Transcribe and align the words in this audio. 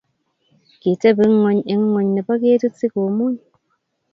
Kitepi 0.81 1.25
ngony 1.35 1.59
eng 1.71 1.83
ngony 1.89 2.07
nepo 2.11 2.33
ketit 2.41 2.73
sikomuny 2.79 3.37